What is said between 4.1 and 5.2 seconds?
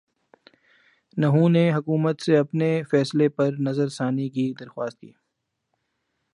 کی درخواست کی